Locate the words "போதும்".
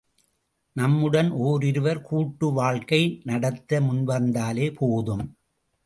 4.75-5.25